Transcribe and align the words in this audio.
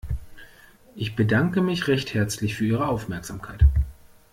Ich 0.95 1.15
bedanke 1.15 1.61
mich 1.61 1.87
recht 1.87 2.15
herzlich 2.15 2.55
für 2.55 2.65
Ihre 2.65 2.87
Aufmerksamkeit. 2.87 3.61